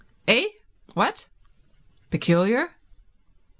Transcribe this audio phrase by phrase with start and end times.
[0.27, 0.47] "Eh?
[0.95, 1.29] What?
[2.09, 2.71] Peculiar?